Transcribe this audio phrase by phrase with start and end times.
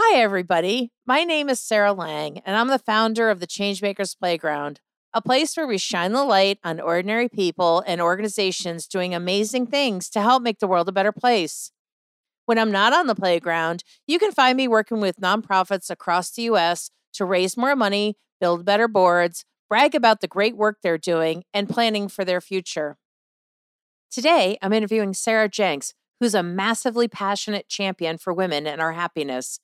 [0.00, 0.92] Hi, everybody.
[1.08, 4.80] My name is Sarah Lang, and I'm the founder of the Changemakers Playground,
[5.12, 10.08] a place where we shine the light on ordinary people and organizations doing amazing things
[10.10, 11.72] to help make the world a better place.
[12.46, 16.42] When I'm not on the playground, you can find me working with nonprofits across the
[16.42, 21.42] US to raise more money, build better boards, brag about the great work they're doing,
[21.52, 22.98] and planning for their future.
[24.12, 29.58] Today, I'm interviewing Sarah Jenks, who's a massively passionate champion for women and our happiness.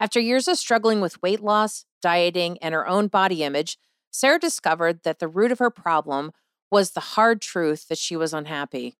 [0.00, 3.76] After years of struggling with weight loss, dieting, and her own body image,
[4.10, 6.32] Sarah discovered that the root of her problem
[6.70, 8.96] was the hard truth that she was unhappy.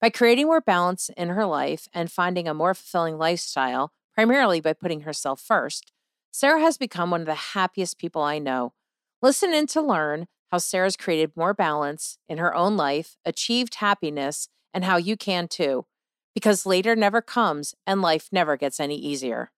[0.00, 4.72] By creating more balance in her life and finding a more fulfilling lifestyle, primarily by
[4.72, 5.92] putting herself first,
[6.30, 8.72] Sarah has become one of the happiest people I know.
[9.20, 14.48] Listen in to learn how Sarah's created more balance in her own life, achieved happiness,
[14.72, 15.84] and how you can too.
[16.34, 19.50] Because later never comes and life never gets any easier.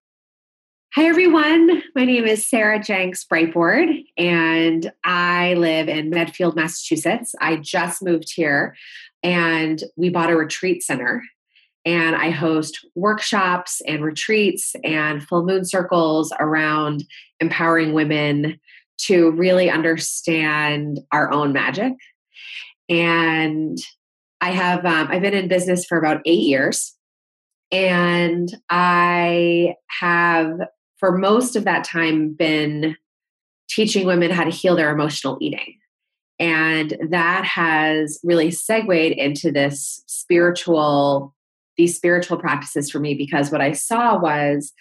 [0.97, 1.85] Hi, everyone.
[1.95, 7.32] My name is Sarah Jenks Brightboard, and I live in Medfield, Massachusetts.
[7.41, 8.74] I just moved here,
[9.23, 11.23] and we bought a retreat center.
[11.85, 17.04] And I host workshops and retreats and full moon circles around
[17.38, 18.59] empowering women
[19.02, 21.93] to really understand our own magic.
[22.88, 23.79] And
[24.41, 26.97] I have um, I've been in business for about eight years,
[27.71, 30.59] and I have
[31.01, 32.95] for most of that time been
[33.68, 35.76] teaching women how to heal their emotional eating.
[36.38, 41.34] And that has really segued into this spiritual,
[41.76, 44.73] these spiritual practices for me because what I saw was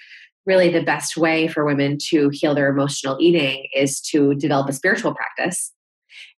[0.46, 4.74] really the best way for women to heal their emotional eating is to develop a
[4.74, 5.72] spiritual practice.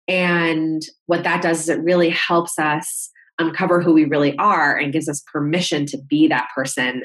[0.09, 4.93] And what that does is it really helps us uncover who we really are and
[4.93, 7.05] gives us permission to be that person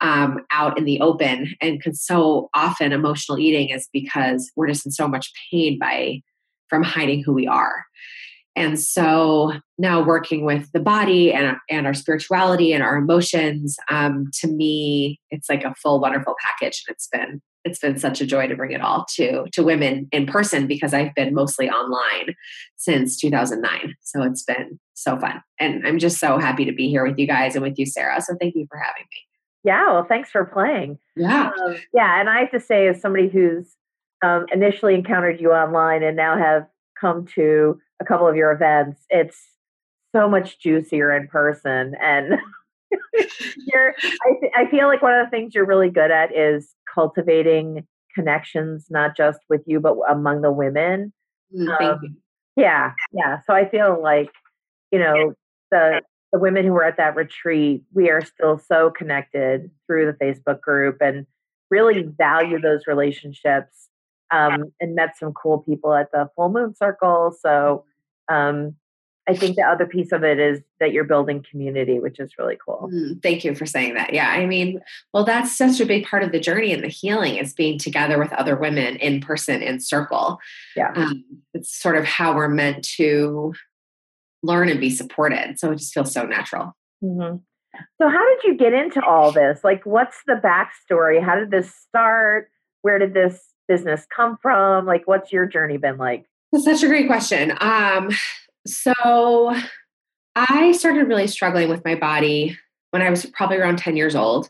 [0.00, 1.54] um, out in the open.
[1.60, 6.22] And so often emotional eating is because we're just in so much pain by
[6.68, 7.84] from hiding who we are.
[8.56, 14.30] And so now working with the body and, and our spirituality and our emotions, um,
[14.40, 16.82] to me, it's like a full, wonderful package.
[16.86, 20.08] And it's been it's been such a joy to bring it all to to women
[20.12, 22.34] in person because I've been mostly online
[22.76, 23.94] since 2009.
[24.00, 27.26] So it's been so fun, and I'm just so happy to be here with you
[27.26, 28.20] guys and with you, Sarah.
[28.22, 29.27] So thank you for having me.
[29.64, 30.98] Yeah, well, thanks for playing.
[31.16, 31.50] Yeah.
[31.64, 33.76] Um, yeah, and I have to say, as somebody who's
[34.22, 36.66] um, initially encountered you online and now have
[37.00, 39.38] come to a couple of your events, it's
[40.14, 41.94] so much juicier in person.
[42.00, 42.38] And
[43.66, 46.74] you're, I, th- I feel like one of the things you're really good at is
[46.92, 51.12] cultivating connections, not just with you, but among the women.
[51.56, 52.16] Mm, um,
[52.56, 53.40] yeah, yeah.
[53.46, 54.30] So I feel like,
[54.90, 55.34] you know,
[55.70, 56.00] the
[56.32, 60.60] the women who were at that retreat, we are still so connected through the Facebook
[60.60, 61.26] group and
[61.70, 63.88] really value those relationships
[64.30, 67.34] um, and met some cool people at the full moon circle.
[67.40, 67.84] So
[68.28, 68.74] um,
[69.28, 72.56] I think the other piece of it is that you're building community, which is really
[72.64, 72.90] cool.
[72.92, 74.14] Mm, thank you for saying that.
[74.14, 74.80] Yeah, I mean,
[75.12, 78.18] well, that's such a big part of the journey and the healing is being together
[78.18, 80.38] with other women in person in circle.
[80.74, 83.52] Yeah, um, it's sort of how we're meant to
[84.42, 85.58] learn and be supported.
[85.58, 86.76] So it just feels so natural.
[87.02, 87.36] Mm-hmm.
[88.00, 89.60] So, how did you get into all this?
[89.62, 91.22] Like, what's the backstory?
[91.22, 92.50] How did this start?
[92.82, 94.86] Where did this business come from?
[94.86, 96.26] Like, what's your journey been like?
[96.50, 97.52] That's such a great question.
[97.60, 98.10] Um,
[98.66, 99.54] so,
[100.34, 102.56] I started really struggling with my body
[102.90, 104.48] when I was probably around 10 years old.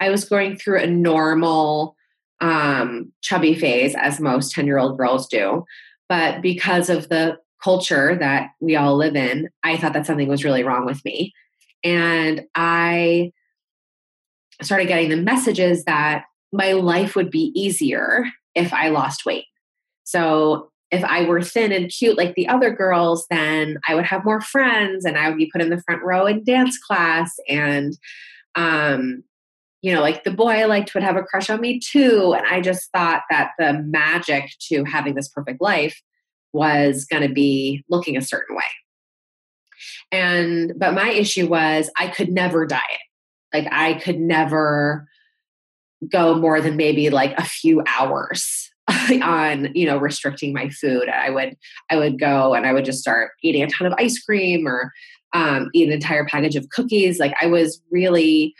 [0.00, 1.96] I was going through a normal
[2.40, 5.64] um, chubby phase, as most 10 year old girls do.
[6.08, 10.44] But because of the culture that we all live in, I thought that something was
[10.44, 11.32] really wrong with me.
[11.84, 13.32] And I
[14.62, 18.24] started getting the messages that my life would be easier
[18.54, 19.44] if I lost weight.
[20.04, 24.24] So if I were thin and cute like the other girls, then I would have
[24.24, 27.34] more friends and I would be put in the front row in dance class.
[27.48, 27.92] And,
[28.54, 29.24] um,
[29.82, 32.34] you know, like the boy I liked would have a crush on me too.
[32.36, 36.00] And I just thought that the magic to having this perfect life
[36.52, 38.62] was going to be looking a certain way.
[40.12, 42.82] And, but my issue was I could never diet.
[43.52, 45.08] Like I could never
[46.10, 48.70] go more than maybe like a few hours
[49.22, 51.56] on you know restricting my food i would
[51.90, 54.92] i would go and i would just start eating a ton of ice cream or
[55.32, 58.54] um, eat an entire package of cookies like i was really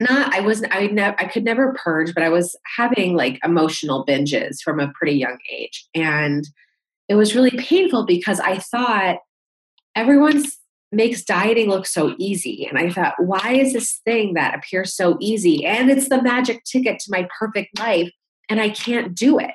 [0.00, 4.04] not i wasn't i never i could never purge but i was having like emotional
[4.04, 6.48] binges from a pretty young age and
[7.12, 9.18] it was really painful because I thought
[9.94, 10.44] everyone
[10.92, 12.64] makes dieting look so easy.
[12.64, 15.66] And I thought, why is this thing that appears so easy?
[15.66, 18.10] And it's the magic ticket to my perfect life,
[18.48, 19.50] and I can't do it.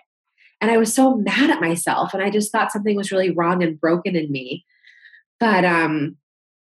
[0.61, 3.63] And I was so mad at myself, and I just thought something was really wrong
[3.63, 4.63] and broken in me.
[5.39, 6.15] But um,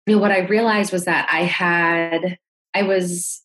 [0.06, 2.38] you know, what I realized was that I had,
[2.72, 3.42] I was,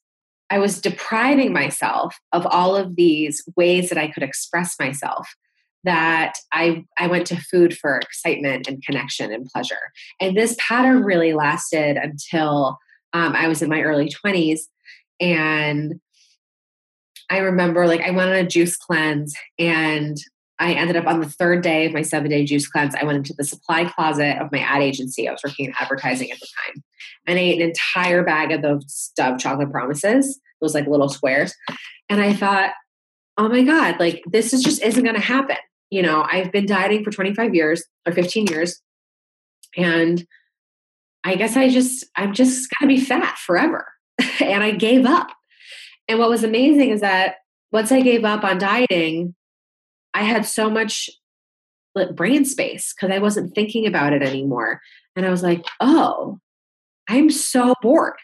[0.51, 5.35] I was depriving myself of all of these ways that I could express myself
[5.83, 9.91] that I, I went to food for excitement and connection and pleasure.
[10.19, 12.77] And this pattern really lasted until
[13.13, 14.61] um, I was in my early 20s.
[15.19, 15.99] And
[17.29, 20.17] I remember like I went on a juice cleanse and
[20.59, 22.95] I ended up on the third day of my seven day juice cleanse.
[22.95, 25.27] I went into the supply closet of my ad agency.
[25.27, 26.83] I was working in advertising at the time.
[27.27, 31.53] And I ate an entire bag of those Dove chocolate promises, those like little squares.
[32.09, 32.71] And I thought,
[33.37, 35.57] oh my God, like this is just isn't going to happen
[35.93, 38.81] you know, I've been dieting for 25 years or 15 years.
[39.77, 40.25] And
[41.23, 43.85] I guess I just, I'm just going to be fat forever.
[44.41, 45.27] and I gave up.
[46.07, 47.35] And what was amazing is that
[47.71, 49.35] once I gave up on dieting,
[50.15, 51.11] I had so much
[52.15, 54.81] brain space because I wasn't thinking about it anymore.
[55.15, 56.39] And I was like, oh,
[57.07, 58.17] I'm so bored.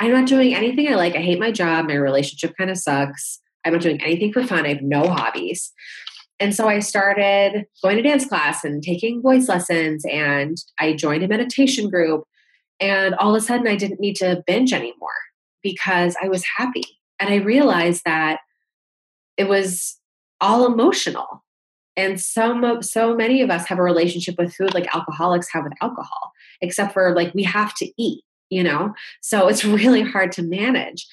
[0.00, 1.14] I'm not doing anything I like.
[1.14, 1.88] I hate my job.
[1.88, 3.38] My relationship kind of sucks.
[3.66, 4.64] I'm not doing anything for fun.
[4.64, 5.72] I have no hobbies.
[6.42, 11.22] And so I started going to dance class and taking voice lessons, and I joined
[11.22, 12.24] a meditation group.
[12.80, 15.10] And all of a sudden, I didn't need to binge anymore
[15.62, 16.82] because I was happy.
[17.20, 18.40] And I realized that
[19.36, 20.00] it was
[20.40, 21.44] all emotional.
[21.96, 25.74] And so, so many of us have a relationship with food like alcoholics have with
[25.80, 28.94] alcohol, except for like we have to eat, you know?
[29.20, 31.06] So it's really hard to manage.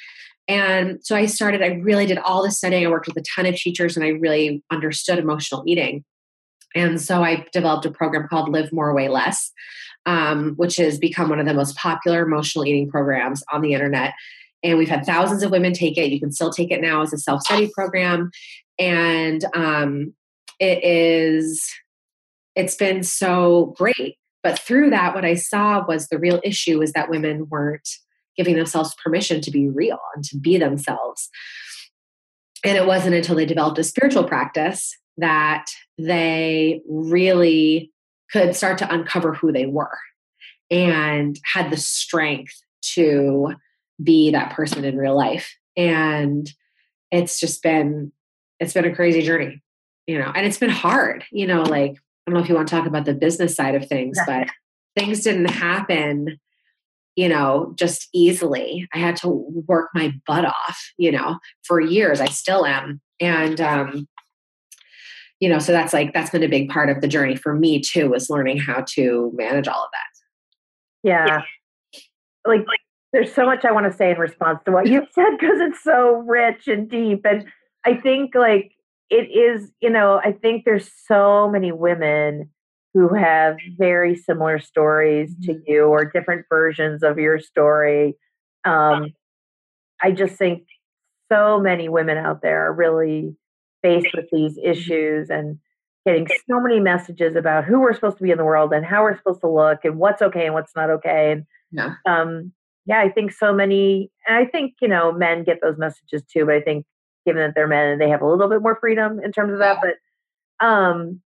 [0.50, 2.86] And so I started, I really did all the studying.
[2.86, 6.04] I worked with a ton of teachers and I really understood emotional eating.
[6.76, 9.52] And so I developed a program called Live More, Weigh Less,
[10.08, 14.16] um, which has become one of the most popular emotional eating programs on the internet.
[14.64, 16.12] And we've had thousands of women take it.
[16.12, 18.32] You can still take it now as a self study program.
[18.80, 20.16] And um,
[20.60, 21.64] it is,
[22.56, 24.18] it's been so great.
[24.42, 27.88] But through that, what I saw was the real issue is that women weren't
[28.40, 31.30] giving themselves permission to be real and to be themselves.
[32.64, 35.66] And it wasn't until they developed a spiritual practice that
[35.98, 37.92] they really
[38.32, 39.98] could start to uncover who they were
[40.72, 42.54] and had the strength
[42.94, 43.56] to
[44.02, 45.54] be that person in real life.
[45.76, 46.50] And
[47.12, 48.14] it's just been
[48.62, 49.62] it's been a crazy journey,
[50.08, 52.70] you know, and it's been hard, you know, like I don't know if you want
[52.70, 54.48] to talk about the business side of things, but
[54.96, 56.40] things didn't happen
[57.20, 58.88] you know, just easily.
[58.94, 59.28] I had to
[59.68, 62.22] work my butt off, you know, for years.
[62.22, 63.02] I still am.
[63.20, 64.08] And, um,
[65.42, 67.82] you know, so that's like, that's been a big part of the journey for me
[67.82, 71.10] too, was learning how to manage all of that.
[71.10, 71.26] Yeah.
[71.28, 72.02] yeah.
[72.48, 72.80] Like, like,
[73.12, 75.84] there's so much I want to say in response to what you said because it's
[75.84, 77.26] so rich and deep.
[77.26, 77.48] And
[77.86, 78.72] I think, like,
[79.10, 82.50] it is, you know, I think there's so many women
[82.94, 85.62] who have very similar stories to mm-hmm.
[85.68, 88.16] you or different versions of your story.
[88.66, 89.14] Um,
[90.02, 90.64] I just think
[91.32, 93.36] so many women out there are really
[93.82, 95.60] faced with these issues and
[96.06, 99.04] getting so many messages about who we're supposed to be in the world and how
[99.04, 101.32] we're supposed to look and what's okay and what's not okay.
[101.32, 102.52] And yeah, um,
[102.86, 106.46] yeah I think so many, and I think, you know, men get those messages too,
[106.46, 106.86] but I think
[107.26, 109.60] given that they're men and they have a little bit more freedom in terms of
[109.60, 111.22] that, but, um,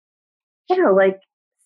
[0.69, 1.21] you know, like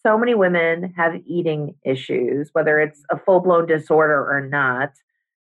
[0.06, 4.90] so many women have eating issues, whether it's a full blown disorder or not.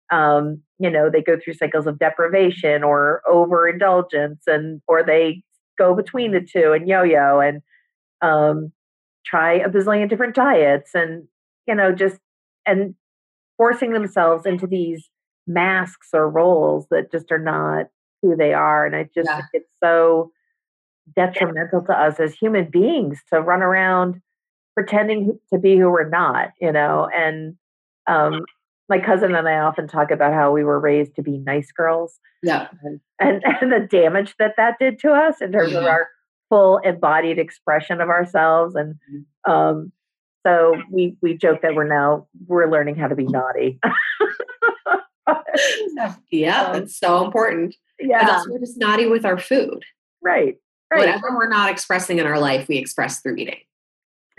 [0.10, 5.44] Um, you know, they go through cycles of deprivation or overindulgence, and or they
[5.78, 7.62] go between the two and yo-yo and
[8.22, 8.72] um,
[9.26, 11.28] try a bazillion different diets, and
[11.68, 12.20] you know, just
[12.66, 12.96] and
[13.58, 15.10] forcing themselves into these
[15.46, 17.88] masks or roles that just are not
[18.22, 18.86] who they are.
[18.86, 19.42] And I just yeah.
[19.52, 20.32] it's so
[21.18, 24.22] detrimental to us as human beings to run around
[24.74, 27.10] pretending to be who we're not, you know.
[27.14, 27.56] And
[28.08, 28.46] um,
[28.90, 32.20] my cousin and I often talk about how we were raised to be nice girls.
[32.42, 32.68] Yeah.
[32.84, 36.10] And, and, and the damage that that did to us in terms of our
[36.50, 38.76] full embodied expression of ourselves.
[38.76, 39.52] And mm-hmm.
[39.52, 39.92] um,
[40.46, 43.80] so we, we joke that we're now, we're learning how to be naughty.
[46.32, 47.76] yeah, um, that's so important.
[48.00, 48.42] Yeah.
[48.48, 49.84] we're just naughty with our food.
[50.22, 50.58] Right.
[50.92, 51.00] Right.
[51.00, 53.60] Whatever we're not expressing in our life, we express through eating.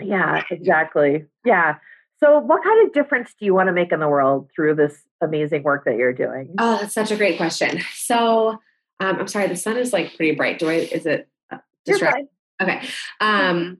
[0.01, 1.25] Yeah, exactly.
[1.45, 1.75] Yeah.
[2.19, 5.03] So, what kind of difference do you want to make in the world through this
[5.21, 6.53] amazing work that you're doing?
[6.57, 7.81] Oh, that's such a great question.
[7.93, 8.51] So,
[8.99, 10.59] um, I'm sorry, the sun is like pretty bright.
[10.59, 12.29] Do I, is it uh, distracting?
[12.61, 12.81] Okay.
[13.19, 13.79] Um,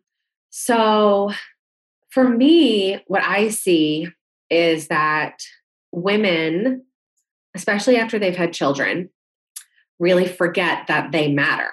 [0.50, 1.32] so,
[2.10, 4.10] for me, what I see
[4.50, 5.40] is that
[5.92, 6.84] women,
[7.56, 9.10] especially after they've had children,
[9.98, 11.72] really forget that they matter,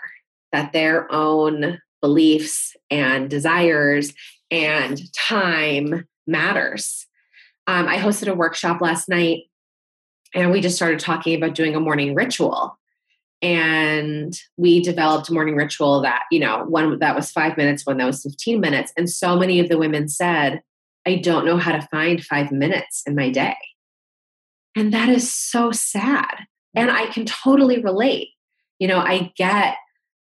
[0.52, 4.12] that their own beliefs and desires
[4.50, 7.06] and time matters.
[7.66, 9.44] Um, I hosted a workshop last night
[10.34, 12.78] and we just started talking about doing a morning ritual.
[13.40, 17.96] And we developed a morning ritual that you know one that was five minutes one
[17.96, 18.92] that was 15 minutes.
[18.96, 20.62] And so many of the women said
[21.06, 23.56] i don't know how to find five minutes in my day.
[24.76, 26.46] And that is so sad.
[26.74, 28.28] And i can totally relate.
[28.78, 29.76] You know i get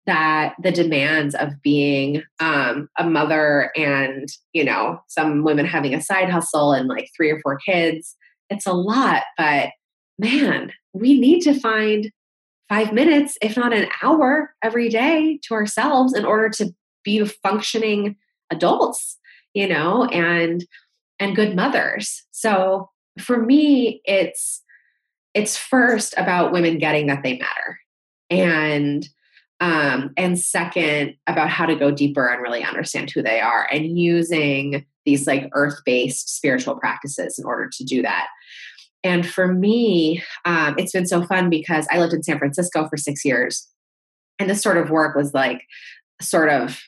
[0.06, 6.02] that the demands of being um, a mother and you know some women having a
[6.02, 8.16] side hustle and like three or four kids
[8.50, 9.70] it's a lot but
[10.20, 12.12] man we need to find
[12.70, 18.16] five minutes, if not an hour every day to ourselves in order to be functioning
[18.52, 19.20] adults,
[19.54, 20.66] you know, and
[21.20, 22.24] and good mothers.
[22.32, 24.62] So for me, it's
[25.34, 27.80] it's first about women getting that they matter.
[28.30, 29.08] And
[29.64, 33.98] um, and second about how to go deeper and really understand who they are and
[33.98, 38.28] using these like earth-based spiritual practices in order to do that
[39.04, 42.96] and for me, um, it's been so fun because I lived in San Francisco for
[42.96, 43.68] six years.
[44.40, 45.64] And this sort of work was like
[46.22, 46.80] sort of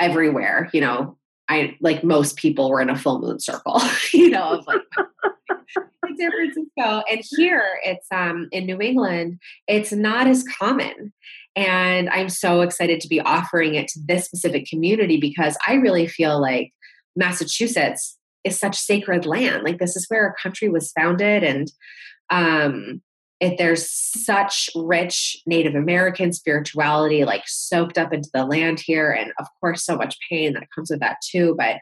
[0.00, 1.18] everywhere, you know.
[1.46, 3.78] I like most people were in a full moon circle,
[4.14, 4.80] you know, of like
[6.08, 7.02] in San Francisco.
[7.10, 11.12] And here it's um in New England, it's not as common.
[11.56, 16.06] And I'm so excited to be offering it to this specific community because I really
[16.06, 16.72] feel like
[17.16, 19.62] Massachusetts is such sacred land.
[19.62, 21.72] Like this is where our country was founded, and
[22.30, 23.00] um,
[23.40, 29.32] it, there's such rich Native American spirituality, like soaked up into the land here, and
[29.38, 31.54] of course, so much pain that comes with that too.
[31.56, 31.76] But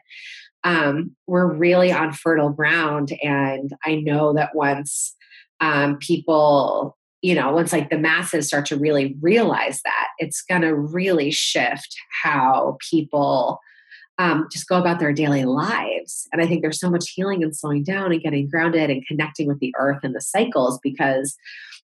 [0.63, 5.15] um, we're really on fertile ground, and I know that once
[5.59, 10.61] um, people you know once like the masses start to really realize that it's going
[10.61, 13.59] to really shift how people
[14.19, 16.27] um, just go about their daily lives.
[16.31, 19.47] And I think there's so much healing and slowing down and getting grounded and connecting
[19.47, 21.35] with the earth and the cycles because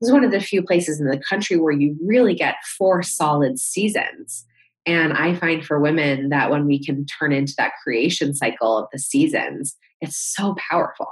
[0.01, 3.03] this is one of the few places in the country where you really get four
[3.03, 4.45] solid seasons.
[4.87, 8.87] And I find for women that when we can turn into that creation cycle of
[8.91, 11.07] the seasons, it's so powerful.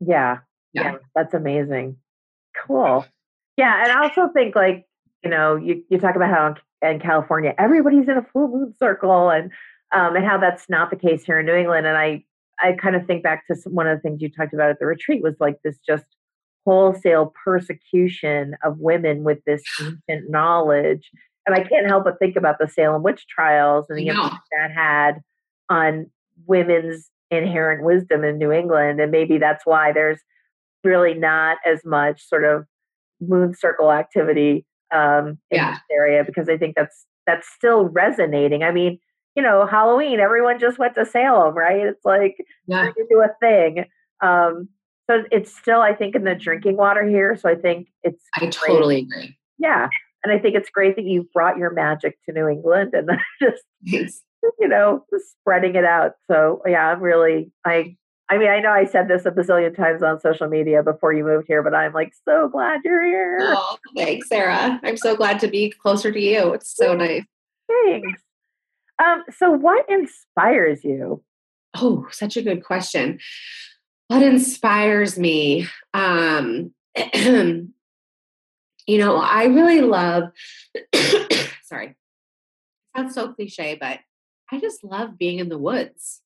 [0.00, 0.38] Yeah.
[0.72, 0.92] Yeah.
[0.92, 1.96] yeah that's amazing.
[2.66, 3.04] Cool.
[3.58, 3.82] Yeah.
[3.82, 4.86] And I also think like,
[5.22, 6.54] you know, you, you talk about how
[6.88, 9.50] in California, everybody's in a full moon circle and
[9.92, 11.86] um, and how that's not the case here in New England.
[11.86, 12.22] And I,
[12.60, 14.78] I kind of think back to some, one of the things you talked about at
[14.78, 16.04] the retreat was like this just
[16.66, 21.10] wholesale persecution of women with this ancient knowledge.
[21.46, 24.70] And I can't help but think about the Salem witch trials and the impact that
[24.70, 25.22] had
[25.70, 26.10] on
[26.46, 29.00] women's inherent wisdom in New England.
[29.00, 30.20] And maybe that's why there's
[30.84, 32.66] really not as much sort of
[33.20, 35.72] moon circle activity um, in yeah.
[35.72, 38.62] this area because I think that's that's still resonating.
[38.62, 38.98] I mean,
[39.36, 41.86] you know, Halloween, everyone just went to Salem, right?
[41.86, 42.90] It's like yeah.
[42.96, 43.84] you do a thing.
[44.20, 44.68] Um,
[45.08, 47.36] so it's still, I think, in the drinking water here.
[47.36, 48.22] So I think it's.
[48.34, 48.52] I great.
[48.52, 49.38] totally agree.
[49.58, 49.88] Yeah,
[50.24, 53.10] and I think it's great that you've brought your magic to New England and
[53.86, 54.22] just
[54.58, 55.04] you know
[55.40, 56.12] spreading it out.
[56.30, 57.96] So yeah, I'm really I.
[58.30, 61.24] I mean, I know I said this a bazillion times on social media before you
[61.24, 63.38] moved here, but I'm like so glad you're here.
[63.40, 64.78] Oh, thanks, Sarah.
[64.82, 66.52] I'm so glad to be closer to you.
[66.52, 67.24] It's so nice.
[67.68, 68.22] Thanks.
[69.02, 71.22] Um, so, what inspires you?
[71.76, 73.18] Oh, such a good question.
[74.08, 75.66] What inspires me?
[75.94, 76.72] Um,
[77.14, 77.68] you
[78.88, 80.24] know, I really love,
[81.64, 81.96] sorry,
[82.96, 84.00] sounds so cliche, but
[84.50, 86.22] I just love being in the woods.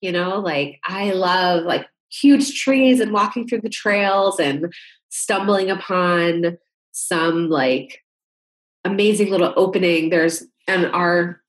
[0.00, 4.72] You know, like I love like huge trees and walking through the trails and
[5.08, 6.58] stumbling upon
[6.92, 8.02] some like
[8.84, 10.10] amazing little opening.
[10.10, 11.40] There's and our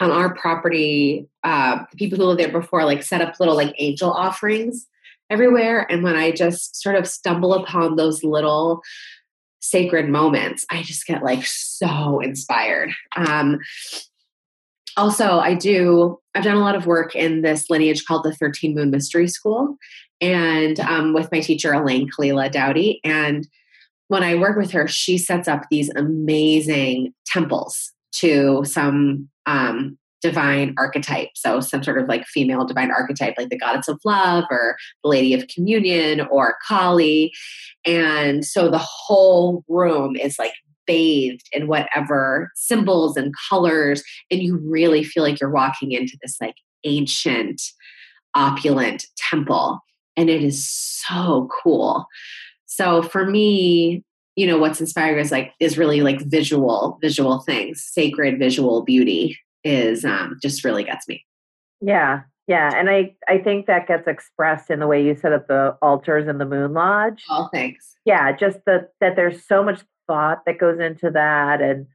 [0.00, 3.74] on our property, uh, the people who lived there before like set up little like
[3.78, 4.86] angel offerings
[5.30, 5.86] everywhere.
[5.90, 8.82] And when I just sort of stumble upon those little
[9.60, 12.90] sacred moments, I just get like so inspired.
[13.16, 13.60] Um,
[14.96, 18.74] also, I do, I've done a lot of work in this lineage called the 13
[18.74, 19.76] Moon Mystery School
[20.22, 23.00] and um, with my teacher, Elayne Kalila Doughty.
[23.02, 23.46] And
[24.06, 30.74] when I work with her, she sets up these amazing temples to some um, divine
[30.78, 31.30] archetype.
[31.34, 35.10] So, some sort of like female divine archetype, like the goddess of love or the
[35.10, 37.32] lady of communion or Kali.
[37.84, 40.52] And so the whole room is like
[40.86, 44.02] bathed in whatever symbols and colors.
[44.30, 47.62] And you really feel like you're walking into this like ancient,
[48.34, 49.80] opulent temple.
[50.16, 52.06] and it is so cool.
[52.66, 54.02] So for me,
[54.36, 59.38] you know, what's inspiring is like is really like visual, visual things, sacred visual beauty
[59.64, 61.24] is um, just really gets me.
[61.80, 65.48] Yeah, yeah, and I I think that gets expressed in the way you set up
[65.48, 67.22] the altars in the Moon Lodge.
[67.28, 67.94] Oh, thanks.
[68.04, 71.86] Yeah, just the, that there's so much thought that goes into that, and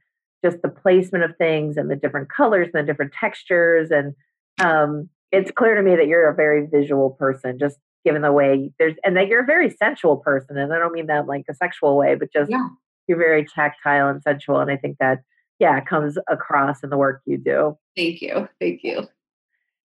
[0.44, 4.14] just the placement of things and the different colors and the different textures, and
[4.60, 7.58] um, it's clear to me that you're a very visual person.
[7.58, 10.92] Just given the way there's, and that you're a very sensual person, and I don't
[10.92, 12.68] mean that like a sexual way, but just Yeah.
[13.06, 15.20] you're very tactile and sensual, and I think that
[15.58, 17.76] yeah comes across in the work you do.
[17.96, 18.48] Thank you.
[18.60, 19.08] Thank you.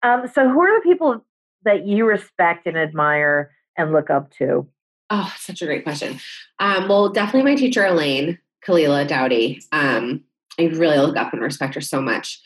[0.03, 1.25] Um, so, who are the people
[1.65, 4.69] that you respect and admire and look up to?
[5.15, 6.19] Oh, such a great question.
[6.59, 9.61] Um, well, definitely my teacher, Elayne Kalila Doughty.
[9.71, 10.25] Um,
[10.59, 12.41] I really look up and respect her so much.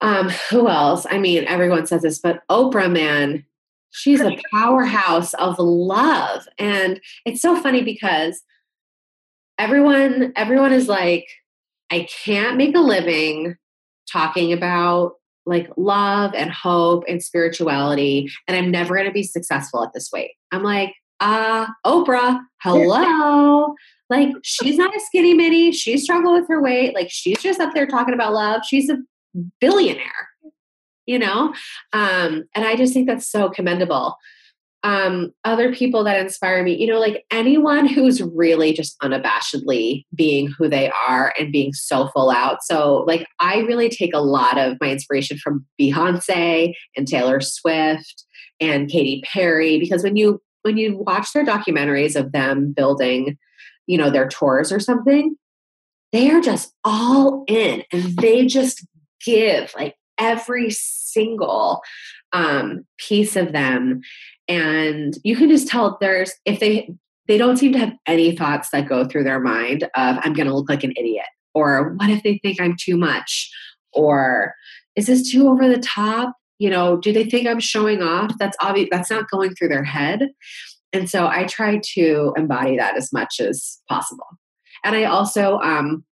[0.00, 1.06] Um, who else?
[1.08, 3.44] I mean, everyone says this, but Oprah, man,
[3.92, 6.48] she's a powerhouse of love.
[6.58, 8.42] And it's so funny because
[9.56, 11.28] everyone, everyone is like,
[11.92, 13.54] I can't make a living
[14.10, 15.12] talking about
[15.46, 20.10] like love and hope and spirituality, and I'm never going to be successful at this
[20.12, 20.32] weight.
[20.50, 23.74] I'm like, uh, Oprah, hello.
[24.10, 25.70] like, she's not a skinny mini.
[25.70, 26.94] She struggled with her weight.
[26.94, 28.62] Like, she's just up there talking about love.
[28.66, 28.98] She's a
[29.60, 30.28] billionaire,
[31.06, 31.54] you know?
[31.92, 34.16] Um, and I just think that's so commendable.
[34.82, 40.48] Um, other people that inspire me, you know, like anyone who's really just unabashedly being
[40.48, 42.64] who they are and being so full out.
[42.64, 48.24] So, like, I really take a lot of my inspiration from Beyonce and Taylor Swift
[48.58, 53.38] and Katy Perry because when you when you watch their documentaries of them building,
[53.86, 55.36] you know, their tours or something,
[56.12, 58.86] they are just all in and they just
[59.24, 61.82] give like every single
[62.32, 64.00] um, piece of them.
[64.48, 66.94] And you can just tell there's if they
[67.28, 70.46] they don't seem to have any thoughts that go through their mind of i'm going
[70.46, 73.50] to look like an idiot or what if they think i'm too much?
[73.94, 74.54] or
[74.96, 78.56] is this too over the top you know do they think i'm showing off that's
[78.62, 80.28] obvious that's not going through their head
[80.92, 84.26] and so i try to embody that as much as possible
[84.84, 86.04] and i also um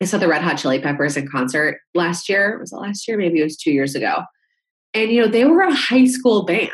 [0.00, 3.16] i saw the red hot chili peppers in concert last year was it last year
[3.16, 4.22] maybe it was two years ago
[4.92, 6.70] and you know they were a high school band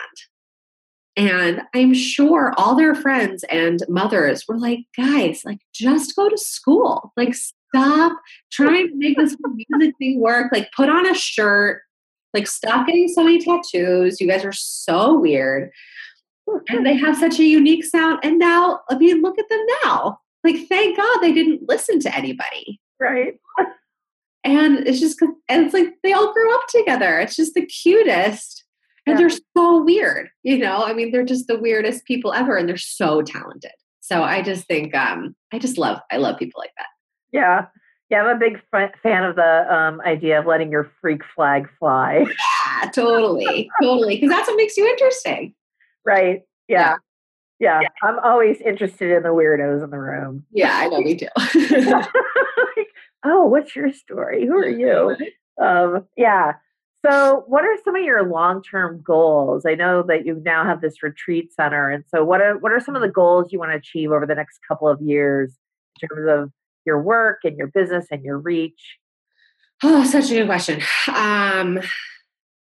[1.18, 6.38] and I'm sure all their friends and mothers were like, guys, like just go to
[6.38, 7.12] school.
[7.16, 8.16] Like stop
[8.52, 9.36] trying to make this
[9.68, 10.52] music thing work.
[10.52, 11.82] Like put on a shirt.
[12.34, 14.20] Like stop getting so many tattoos.
[14.20, 15.70] You guys are so weird.
[16.68, 18.20] And they have such a unique sound.
[18.22, 20.18] And now, I mean, look at them now.
[20.44, 22.80] Like, thank God they didn't listen to anybody.
[22.98, 23.34] Right.
[24.44, 27.18] And it's just, and it's like they all grew up together.
[27.18, 28.64] It's just the cutest
[29.06, 29.26] and Yeah.
[29.28, 32.76] they're so weird you know i mean they're just the weirdest people ever and they're
[32.76, 36.88] so talented so i just think um i just love i love people like that
[37.32, 37.66] Yeah.
[38.10, 41.68] Yeah, I'm a big fa- fan of the um, idea of letting your freak flag
[41.78, 42.24] fly.
[42.82, 45.54] yeah totally totally because that's what makes you interesting
[46.04, 46.42] Right.
[46.68, 46.96] Yeah.
[47.60, 47.80] yeah.
[48.02, 50.44] I'm always interested in the weirdos in the room.
[50.52, 51.26] yeah i know me too
[52.76, 52.88] Like,
[53.24, 54.46] oh, what's your story?
[54.46, 55.16] Who are you?
[55.60, 56.52] Um, yeah.
[57.04, 59.64] So, what are some of your long-term goals?
[59.66, 62.80] I know that you now have this retreat center, and so what are what are
[62.80, 65.52] some of the goals you want to achieve over the next couple of years
[66.00, 66.52] in terms of
[66.88, 68.98] your work and your business and your reach?
[69.82, 70.80] oh such a good question.
[71.14, 71.80] Um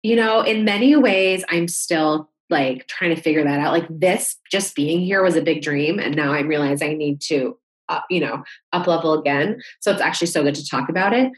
[0.04, 3.74] you know in many ways i'm still like trying to figure that out.
[3.74, 7.22] Like this just being here was a big dream and now i'm realizing i need
[7.22, 7.58] to
[7.90, 9.62] uh, you know up level again.
[9.80, 11.32] So it's actually so good to talk about it.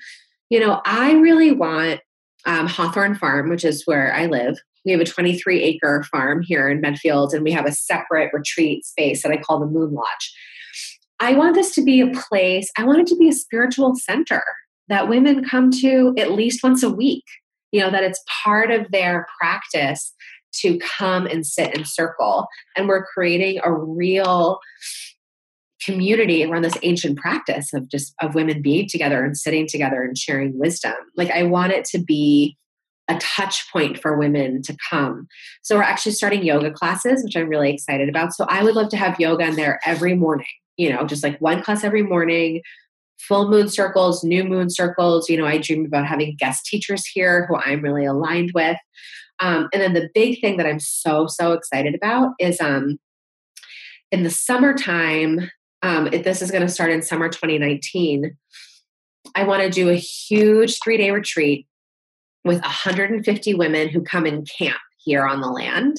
[0.50, 2.02] You know i really want
[2.46, 4.58] um, hawthorne farm which is where i live.
[4.86, 8.86] We have a 23 acre farm here in medfield and we have a separate retreat
[8.86, 10.34] space that i call the moon lodge
[11.20, 14.44] i want this to be a place i want it to be a spiritual center
[14.90, 17.26] that women come to at least once a week
[17.72, 20.14] you know that it's part of their practice
[20.54, 22.48] to come and sit in circle.
[22.76, 24.60] And we're creating a real
[25.84, 30.18] community around this ancient practice of just of women being together and sitting together and
[30.18, 30.96] sharing wisdom.
[31.16, 32.58] Like i want it to be
[33.08, 35.28] a touch point for women to come.
[35.62, 38.34] So we're actually starting yoga classes which i'm really excited about.
[38.34, 41.40] So i would love to have yoga in there every morning you know just like
[41.40, 42.62] one class every morning
[43.20, 45.30] full moon circles new moon circles.
[45.30, 48.78] You know i dream about having guest teachers here who i'm really aligned with.
[49.40, 53.00] Um, and then the big thing that i'm so so excited about is um,
[54.12, 55.52] in the summertime
[55.84, 58.36] um, this is going to start in summer 2019
[59.36, 61.68] i want to do a huge three day retreat
[62.46, 64.78] with 150 women who come and camp
[65.08, 65.98] here on the land.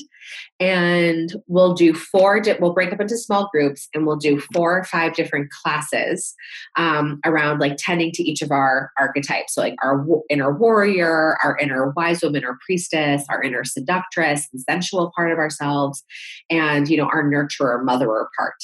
[0.60, 4.78] And we'll do four, di- we'll break up into small groups and we'll do four
[4.78, 6.34] or five different classes
[6.76, 9.54] um, around like tending to each of our archetypes.
[9.54, 14.46] So, like our w- inner warrior, our inner wise woman or priestess, our inner seductress
[14.52, 16.04] and sensual part of ourselves,
[16.50, 18.54] and, you know, our nurturer, motherer part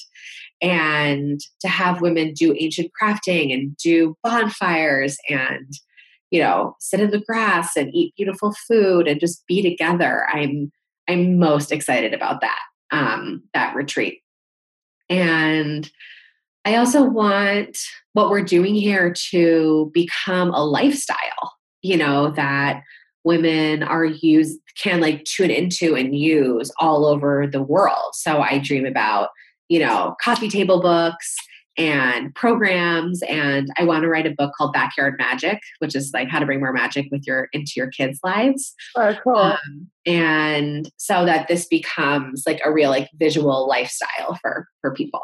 [0.61, 5.75] and to have women do ancient crafting and do bonfires and
[6.35, 10.27] you know sit in the grass and eat beautiful food and just be together.
[10.33, 10.73] I'm
[11.09, 12.59] i'm most excited about that
[12.91, 14.21] um that retreat.
[15.09, 15.89] And
[16.65, 17.79] i also want
[18.15, 22.83] what we're doing here to become a lifestyle you know that
[23.23, 28.15] women are used can like tune into and use all over the world.
[28.15, 29.29] So i dream about
[29.69, 31.35] you know, coffee table books
[31.77, 36.29] and programs and i want to write a book called backyard magic which is like
[36.29, 39.37] how to bring more magic with your into your kids lives oh, cool.
[39.37, 45.23] Um, and so that this becomes like a real like visual lifestyle for for people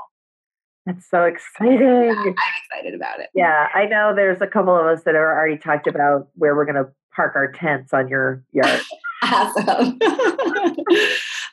[0.86, 4.86] that's so exciting yeah, i'm excited about it yeah i know there's a couple of
[4.86, 8.42] us that are already talked about where we're going to park our tents on your
[8.52, 8.80] yard
[9.22, 9.98] awesome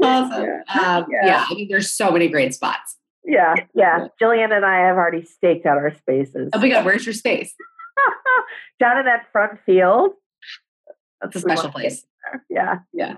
[0.02, 0.44] awesome.
[0.44, 0.62] Yeah.
[0.82, 1.26] Um, yeah.
[1.26, 1.46] yeah.
[1.50, 2.98] I mean, there's so many great spots.
[3.28, 4.08] Yeah, yeah.
[4.22, 6.50] Jillian and I have already staked out our spaces.
[6.54, 7.54] Oh my god, where's your space?
[8.80, 10.12] Down in that front field.
[11.22, 12.06] That's a special place.
[12.50, 13.18] Yeah, yeah.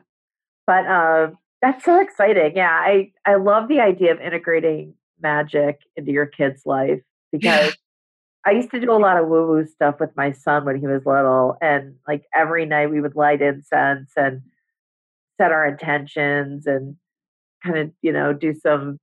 [0.66, 2.54] But um, that's so exciting.
[2.56, 7.78] Yeah, I I love the idea of integrating magic into your kid's life because
[8.46, 10.88] I used to do a lot of woo woo stuff with my son when he
[10.88, 14.42] was little, and like every night we would light incense and
[15.40, 16.96] set our intentions and
[17.64, 18.98] kind of you know do some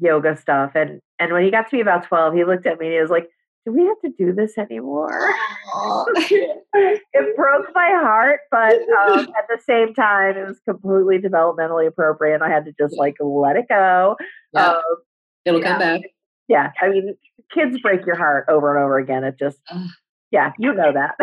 [0.00, 2.86] yoga stuff and and when he got to be about 12 he looked at me
[2.86, 3.28] and he was like
[3.64, 5.10] do we have to do this anymore
[6.16, 12.34] it broke my heart but um, at the same time it was completely developmentally appropriate
[12.34, 14.16] and i had to just like let it go
[14.52, 14.68] yeah.
[14.68, 14.82] Um,
[15.44, 15.68] it'll yeah.
[15.68, 16.00] come back
[16.48, 17.16] yeah i mean
[17.54, 19.58] kids break your heart over and over again it just
[20.30, 21.14] yeah you know that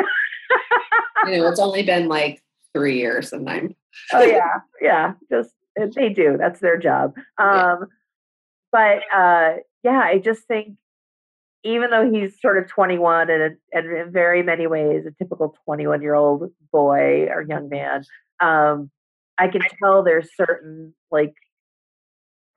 [1.25, 2.41] you know it's only been like
[2.73, 3.75] three years and i'm
[4.13, 5.13] oh yeah, yeah.
[5.29, 5.51] Just
[5.95, 6.37] they do.
[6.37, 7.13] That's their job.
[7.37, 7.75] Um, yeah.
[8.73, 10.75] But uh, yeah, I just think
[11.63, 16.01] even though he's sort of 21 and, and in very many ways a typical 21
[16.01, 18.03] year old boy or young man,
[18.41, 18.91] um,
[19.37, 21.35] I can tell there's certain like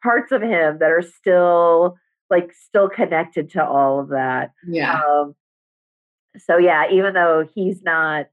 [0.03, 1.97] parts of him that are still
[2.31, 4.51] like still connected to all of that.
[4.67, 5.01] Yeah.
[5.01, 5.37] Um,
[6.39, 8.27] so yeah, even though he's not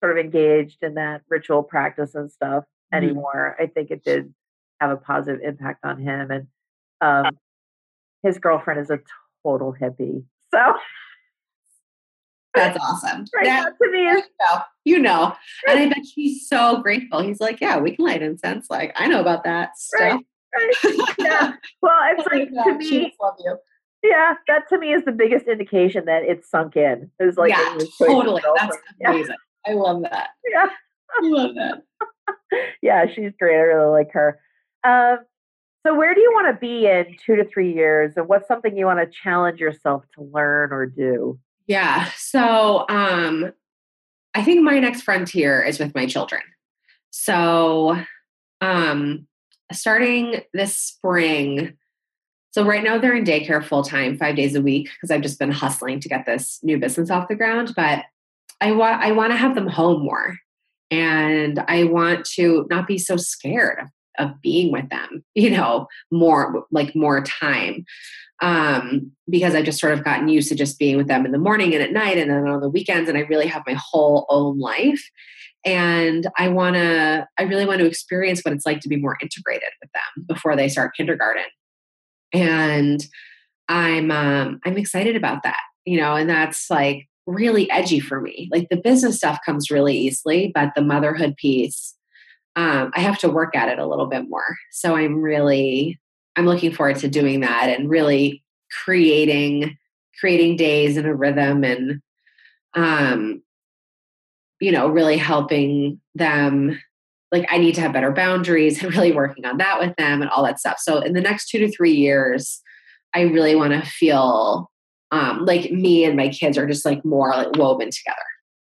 [0.00, 3.04] sort of engaged in that ritual practice and stuff mm-hmm.
[3.04, 3.56] anymore.
[3.60, 4.34] I think it did
[4.80, 6.30] have a positive impact on him.
[6.30, 6.46] And
[7.00, 7.38] um,
[8.22, 9.00] his girlfriend is a
[9.44, 10.24] total hippie.
[10.52, 10.74] So
[12.54, 13.24] that's awesome.
[13.34, 14.22] Right that, to me is,
[14.84, 15.34] you, know.
[15.68, 17.20] And I bet she's so grateful.
[17.22, 18.68] He's like, Yeah, we can light incense.
[18.68, 20.00] Like, I know about that stuff.
[20.00, 20.74] Right.
[20.84, 21.08] Right.
[21.18, 21.52] Yeah.
[21.82, 23.56] Well, it's like to me, love you.
[24.02, 27.10] Yeah, that to me is the biggest indication that it's sunk in.
[27.18, 28.42] It was like yeah, totally.
[28.56, 29.36] That's amazing.
[29.66, 29.72] Yeah.
[29.72, 30.30] I love that.
[30.50, 30.68] Yeah.
[31.10, 31.82] I love that.
[32.82, 33.56] yeah, she's great.
[33.56, 34.40] I really like her.
[34.84, 35.18] Um,
[35.86, 38.76] so, where do you want to be in two to three years, and what's something
[38.76, 41.38] you want to challenge yourself to learn or do?
[41.66, 42.10] Yeah.
[42.16, 43.52] So, um,
[44.34, 46.42] I think my next frontier is with my children.
[47.10, 47.96] So,
[48.60, 49.26] um,
[49.72, 51.76] starting this spring,
[52.52, 55.38] so right now they're in daycare full time, five days a week, because I've just
[55.38, 57.72] been hustling to get this new business off the ground.
[57.76, 58.04] But
[58.60, 60.36] I want I want to have them home more.
[60.90, 63.86] And I want to not be so scared of,
[64.20, 67.84] of being with them, you know, more like more time.
[68.42, 71.38] Um, because I've just sort of gotten used to just being with them in the
[71.38, 74.24] morning and at night and then on the weekends, and I really have my whole
[74.30, 75.02] own life.
[75.64, 79.18] And I want to, I really want to experience what it's like to be more
[79.20, 81.44] integrated with them before they start kindergarten.
[82.32, 83.04] And
[83.68, 88.48] I'm, um, I'm excited about that, you know, and that's like really edgy for me.
[88.50, 91.94] Like the business stuff comes really easily, but the motherhood piece,
[92.56, 94.56] um, I have to work at it a little bit more.
[94.72, 95.98] So I'm really,
[96.36, 98.42] I'm looking forward to doing that and really
[98.84, 99.76] creating,
[100.18, 102.00] creating days in a rhythm and,
[102.74, 103.42] um,
[104.60, 106.78] you know, really helping them.
[107.32, 110.30] Like I need to have better boundaries and really working on that with them and
[110.30, 110.78] all that stuff.
[110.80, 112.60] So in the next two to three years,
[113.14, 114.70] I really want to feel
[115.12, 118.16] um, like me and my kids are just like more like woven together.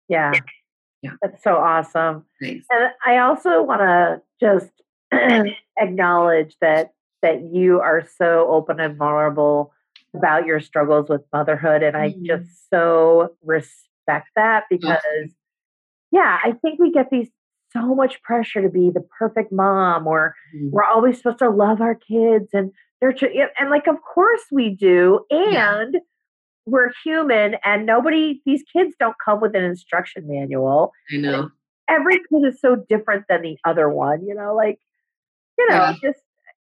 [0.08, 0.32] Yeah.
[1.02, 1.12] Yeah.
[1.22, 2.24] That's so awesome.
[2.40, 2.66] Thanks.
[2.70, 4.70] And I also want to just
[5.78, 9.72] acknowledge that that you are so open and vulnerable
[10.14, 12.26] about your struggles with motherhood and I mm-hmm.
[12.26, 14.98] just so respect that because
[16.10, 17.28] yeah, I think we get these
[17.72, 20.70] so much pressure to be the perfect mom or mm-hmm.
[20.70, 23.14] we're always supposed to love our kids and they're
[23.58, 26.00] and like of course we do and yeah.
[26.70, 31.50] We're human and nobody these kids don't come with an instruction manual i know
[31.88, 34.78] every kid is so different than the other one you know like
[35.58, 35.92] you know yeah.
[36.02, 36.20] just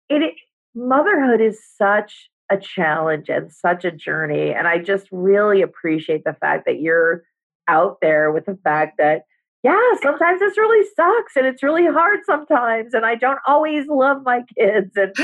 [0.08, 0.34] it, it
[0.74, 6.36] motherhood is such a challenge and such a journey and i just really appreciate the
[6.40, 7.22] fact that you're
[7.68, 9.22] out there with the fact that
[9.64, 12.92] yeah, sometimes this really sucks and it's really hard sometimes.
[12.92, 14.90] And I don't always love my kids.
[14.94, 15.14] And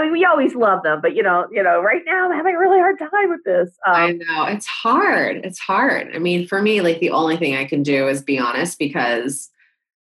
[0.00, 2.54] I mean, we always love them, but you know, you know, right now I'm having
[2.54, 3.76] a really hard time with this.
[3.86, 5.44] Um, I know it's hard.
[5.44, 6.14] It's hard.
[6.14, 9.50] I mean, for me, like the only thing I can do is be honest because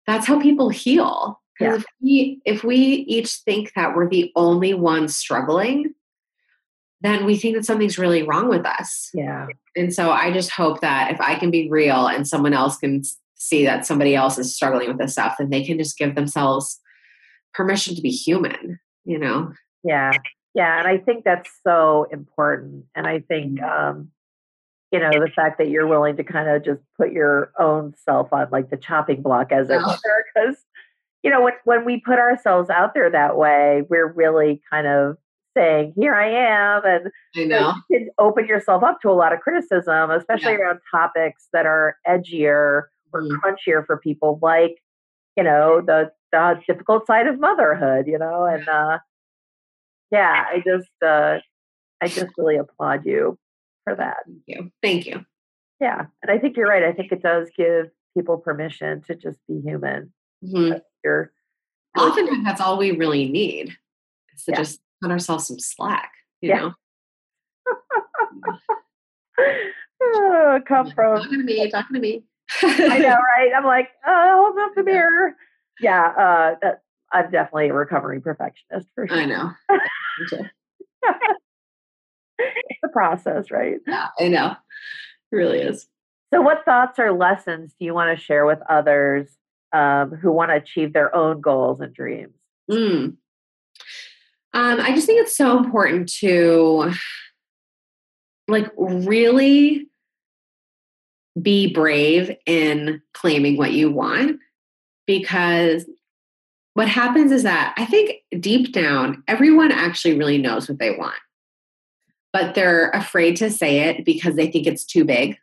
[0.07, 1.41] that's how people heal.
[1.59, 1.79] Because yeah.
[1.79, 5.95] if we if we each think that we're the only ones struggling,
[7.01, 9.11] then we think that something's really wrong with us.
[9.15, 9.47] Yeah.
[9.75, 13.03] And so I just hope that if I can be real and someone else can
[13.37, 16.81] see that somebody else is struggling with this stuff, then they can just give themselves
[17.55, 19.53] permission to be human, you know?
[19.87, 20.13] Yeah.
[20.55, 20.79] Yeah.
[20.79, 22.87] And I think that's so important.
[22.95, 23.99] And I think, mm-hmm.
[23.99, 24.11] um,
[24.91, 28.33] you know, the fact that you're willing to kind of just put your own self
[28.33, 30.57] on like the chopping block as it were, because,
[31.23, 35.17] you know, when, when we put ourselves out there that way, we're really kind of
[35.57, 37.75] saying, "Here I am," and I know.
[37.91, 40.59] you can open yourself up to a lot of criticism, especially yeah.
[40.59, 43.31] around topics that are edgier or mm.
[43.41, 44.77] crunchier for people, like
[45.37, 48.07] you know the the difficult side of motherhood.
[48.07, 48.99] You know, and uh,
[50.11, 51.39] yeah, I just uh,
[52.01, 53.39] I just really applaud you
[53.85, 54.19] for that.
[54.27, 54.71] Thank you.
[54.83, 55.25] Thank you.
[55.81, 56.85] Yeah, and I think you're right.
[56.85, 60.13] I think it does give people permission to just be human.
[60.45, 60.79] Mm-hmm.
[61.05, 61.33] You're
[61.97, 63.77] often that's all we really need
[64.35, 64.59] is to yeah.
[64.59, 66.13] just cut ourselves some slack.
[66.41, 66.59] You yeah.
[66.59, 66.73] know.
[70.03, 72.23] oh, come from talking to me, talking to me.
[72.63, 73.51] I know, right?
[73.57, 75.35] I'm like, oh, hold up the mirror.
[75.81, 79.17] Yeah, uh, that, I'm definitely a recovering perfectionist for sure.
[79.17, 79.51] I know.
[82.39, 83.77] it's a process, right?
[83.87, 84.57] Yeah, I know.
[85.33, 85.87] It really is.
[86.33, 89.29] So, what thoughts or lessons do you want to share with others
[89.73, 92.35] um, who want to achieve their own goals and dreams?
[92.71, 93.17] Mm.
[94.55, 96.93] Um, I just think it's so important to
[98.49, 99.87] like really
[101.41, 104.41] be brave in claiming what you want
[105.07, 105.85] because
[106.77, 111.17] what happens is that I think deep down, everyone actually really knows what they want,
[112.35, 115.39] but they're afraid to say it because they think it's too big.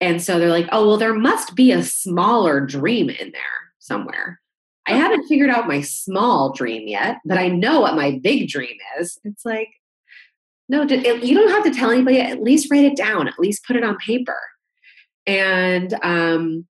[0.00, 4.40] And so they're like, oh, well, there must be a smaller dream in there somewhere.
[4.88, 8.76] I haven't figured out my small dream yet, but I know what my big dream
[8.98, 9.20] is.
[9.22, 9.68] It's like,
[10.68, 12.18] no, you don't have to tell anybody.
[12.18, 13.28] At least write it down.
[13.28, 14.40] At least put it on paper.
[15.24, 16.66] And um,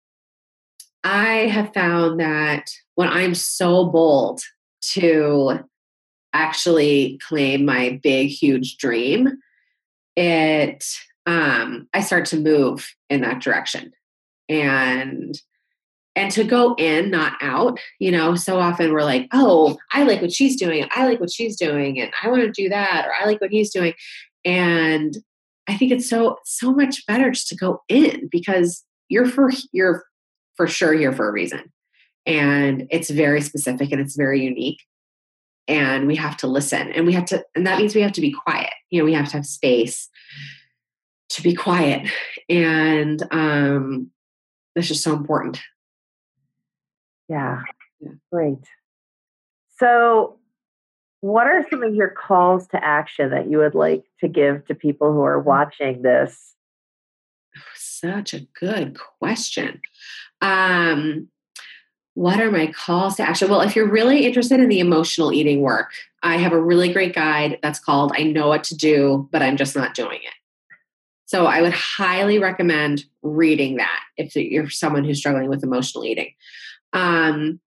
[1.05, 4.41] I have found that when I'm so bold
[4.81, 5.61] to
[6.33, 9.39] actually claim my big, huge dream,
[10.17, 10.85] it
[11.25, 13.93] um, I start to move in that direction.
[14.49, 15.41] And
[16.17, 20.21] and to go in, not out, you know, so often we're like, oh, I like
[20.21, 23.13] what she's doing, I like what she's doing, and I want to do that, or
[23.21, 23.95] I like what he's doing.
[24.45, 25.17] And
[25.69, 30.03] I think it's so so much better just to go in because you're for you're
[30.57, 31.73] for sure here for a reason.
[32.29, 34.83] And it's very specific and it's very unique.
[35.67, 38.21] And we have to listen and we have to, and that means we have to
[38.21, 38.71] be quiet.
[38.91, 40.09] You know, we have to have space
[41.31, 42.09] to be quiet.
[42.49, 44.11] And um,
[44.75, 45.61] that's just so important.
[47.29, 47.62] Yeah,
[48.01, 48.12] yeah.
[48.33, 48.64] great.
[49.79, 50.38] So,
[51.21, 54.75] what are some of your calls to action that you would like to give to
[54.75, 56.55] people who are watching this?
[57.75, 59.81] Such a good question.
[60.41, 61.29] Um,
[62.19, 63.49] what are my calls to action?
[63.49, 65.93] Well, if you're really interested in the emotional eating work,
[66.25, 69.57] I have a really great guide that's called I Know What to Do, but I'm
[69.57, 70.35] Just Not Doing It.
[71.27, 76.33] So I would highly recommend reading that if you're someone who's struggling with emotional eating.
[76.93, 77.61] Um,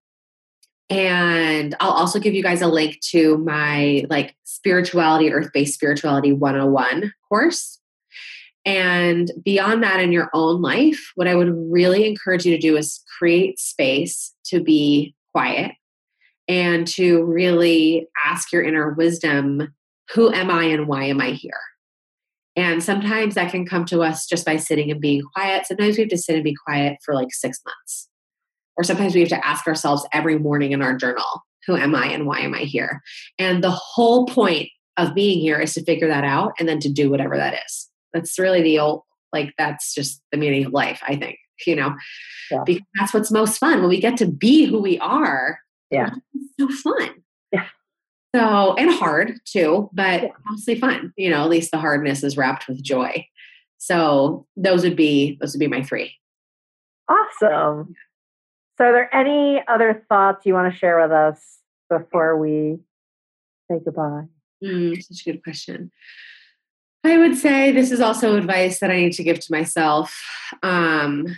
[0.89, 6.33] and I'll also give you guys a link to my like spirituality, earth based spirituality
[6.33, 7.79] 101 course.
[8.65, 12.77] And beyond that, in your own life, what I would really encourage you to do
[12.77, 15.71] is create space to be quiet
[16.47, 19.73] and to really ask your inner wisdom
[20.13, 21.53] who am I and why am I here?
[22.55, 25.65] And sometimes that can come to us just by sitting and being quiet.
[25.65, 28.09] Sometimes we have to sit and be quiet for like six months.
[28.75, 32.07] Or sometimes we have to ask ourselves every morning in our journal, who am I
[32.07, 33.01] and why am I here?
[33.39, 36.89] And the whole point of being here is to figure that out and then to
[36.89, 37.90] do whatever that is.
[38.13, 41.37] That's really the old, like, that's just the meaning of life, I think.
[41.67, 41.95] you know,
[42.49, 42.63] yeah.
[42.65, 45.59] because that's what's most fun when we get to be who we are.
[45.89, 46.11] Yeah.
[46.59, 47.23] so fun.
[47.51, 47.67] Yeah.
[48.35, 50.29] So, and hard too, but yeah.
[50.45, 51.13] mostly fun.
[51.17, 53.25] You know, at least the hardness is wrapped with joy.
[53.77, 56.15] So those would be, those would be my three.
[57.09, 57.95] Awesome.
[58.77, 62.79] So are there any other thoughts you want to share with us before we
[63.69, 64.27] say goodbye?
[64.63, 65.91] Mm, such a good question.
[67.03, 70.21] I would say this is also advice that I need to give to myself.
[70.61, 71.37] Um,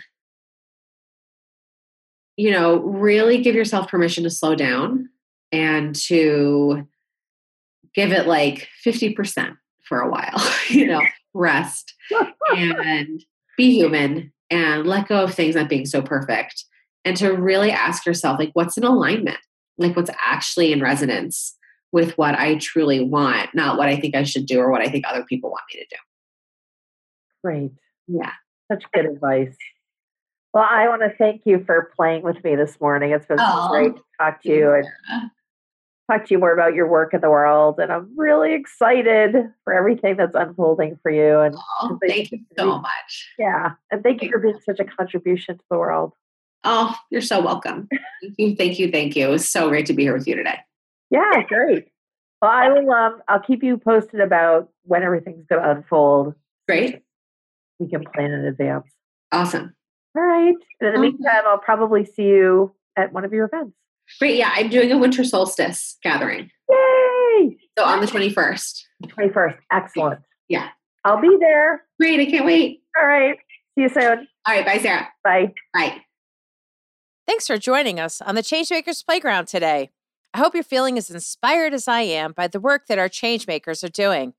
[2.36, 5.08] you know, really give yourself permission to slow down
[5.52, 6.86] and to
[7.94, 11.00] give it like 50% for a while, you know,
[11.32, 11.94] rest
[12.56, 13.24] and
[13.56, 16.64] be human and let go of things not being so perfect
[17.04, 19.38] and to really ask yourself like what's in alignment
[19.76, 21.56] like what's actually in resonance
[21.94, 24.88] with what I truly want, not what I think I should do or what I
[24.88, 25.96] think other people want me to do.
[27.44, 27.70] Great.
[28.08, 28.32] Yeah.
[28.70, 29.54] Such good advice.
[30.52, 33.12] Well, I want to thank you for playing with me this morning.
[33.12, 34.86] It's been oh, great to talk to you and
[36.10, 37.78] talk to you more about your work in the world.
[37.78, 41.38] And I'm really excited for everything that's unfolding for you.
[41.38, 43.32] And oh, thank you so much.
[43.38, 43.74] Yeah.
[43.92, 46.12] And thank you for being such a contribution to the world.
[46.64, 47.88] Oh, you're so welcome.
[48.20, 49.28] thank you, thank you, thank you.
[49.28, 50.58] It was so great to be here with you today.
[51.10, 51.88] Yeah, great.
[52.40, 52.90] Well, I will.
[52.90, 56.34] Um, I'll keep you posted about when everything's going to unfold.
[56.68, 57.00] Great.
[57.78, 58.86] We can plan in advance.
[59.32, 59.74] Awesome.
[60.16, 60.54] All right.
[60.80, 63.74] And in the meantime, I'll probably see you at one of your events.
[64.18, 64.36] Great.
[64.36, 66.50] Yeah, I'm doing a winter solstice gathering.
[66.70, 67.56] Yay!
[67.78, 68.82] So on the 21st.
[69.06, 69.56] 21st.
[69.72, 70.20] Excellent.
[70.48, 70.68] Yeah.
[71.04, 71.84] I'll be there.
[71.98, 72.20] Great.
[72.20, 72.82] I can't wait.
[73.00, 73.36] All right.
[73.74, 74.28] See you soon.
[74.46, 74.64] All right.
[74.64, 75.08] Bye, Sarah.
[75.24, 75.52] Bye.
[75.72, 76.02] Bye.
[77.26, 79.90] Thanks for joining us on the Changemakers Playground today.
[80.34, 83.84] I hope you're feeling as inspired as I am by the work that our changemakers
[83.84, 84.34] are doing.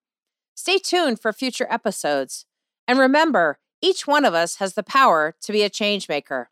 [0.54, 2.46] Stay tuned for future episodes.
[2.86, 6.48] And remember, each one of us has the power to be a changemaker.